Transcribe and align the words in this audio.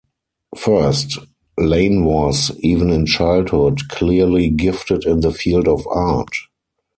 First, 0.57 1.19
Lane 1.59 2.03
was, 2.05 2.51
even 2.61 2.89
in 2.89 3.05
childhood, 3.05 3.87
clearly 3.89 4.49
gifted 4.49 5.05
in 5.05 5.19
the 5.19 5.31
field 5.31 5.67
of 5.67 5.85
art. 5.89 6.33